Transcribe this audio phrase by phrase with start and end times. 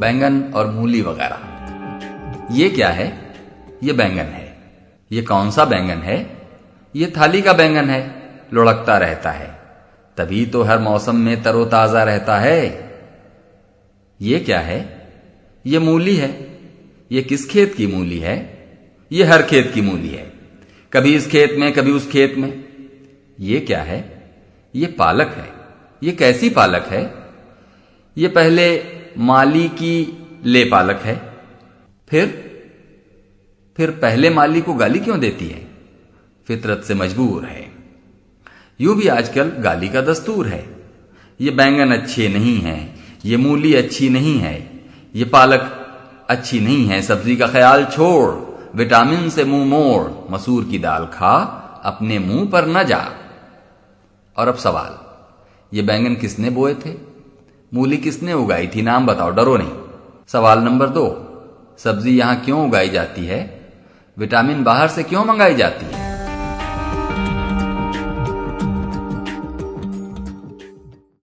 [0.00, 1.40] बैंगन और मूली वगैरह।
[2.52, 3.34] ये क्या है?
[3.82, 4.56] ये बैंगन है।
[5.12, 6.48] ये कौन सा बैंगन है?
[6.96, 8.14] ये थाली का बैंगन है।
[8.54, 9.60] लुढ़कता रहता है।
[10.16, 12.90] तभी तो हर मौसम में तरोताजा रहता है।
[14.20, 15.08] ये क्या है?
[15.66, 16.58] ये मूली है।
[17.12, 18.68] ये किस खेत की मूली है?
[19.12, 20.32] ये हर खेत की मूली है।
[20.92, 22.64] कभी इस खेत में, कभी उस खेत में।
[23.40, 24.30] ये क्या है?
[24.74, 25.52] ये पालक है।
[26.02, 27.14] ये कैसी पालक है?
[28.18, 29.94] ये पहले माली की
[30.44, 31.16] ले पालक है।
[32.08, 32.50] फिर
[33.76, 35.68] फिर पहले माली को गाली क्यों देती है?
[36.46, 37.72] फितरत से मजबूर है।
[38.80, 40.76] यूँ भी आजकल गाली का दस्तूर है।
[41.40, 44.80] ये बैंगन अच्छे नहीं है, ये मूली अच्छी नहीं है,
[45.14, 45.76] ये पालक
[46.30, 48.34] अच्छी नहीं है, सब्ज़ी का ख्याल छोड़,
[48.76, 51.36] विटामिन से मुँह मोड़, मसूर की दाल खा,
[51.84, 53.00] अपने मुँह पर न जा।
[54.36, 54.98] और अब सवाल,
[55.76, 57.09] ये बैंगन किसने बोए थे?
[57.74, 59.72] मूली किसने उगाई थी नाम बताओ, डरो नहीं।
[60.28, 61.04] सवाल नंबर दो,
[61.78, 63.40] सब्ज़ी यहाँ क्यों उगाई जाती है?
[64.18, 65.99] विटामिन बाहर से क्यों मंगाई जाती है?